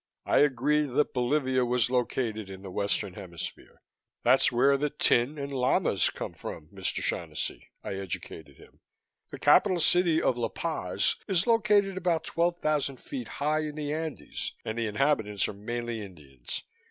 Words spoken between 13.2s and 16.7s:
high in the Andes and the inhabitants are mainly Indians.